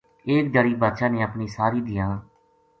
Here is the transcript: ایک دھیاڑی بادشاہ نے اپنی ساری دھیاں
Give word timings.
ایک 0.29 0.45
دھیاڑی 0.53 0.73
بادشاہ 0.81 1.11
نے 1.13 1.19
اپنی 1.27 1.47
ساری 1.57 1.79
دھیاں 1.87 2.11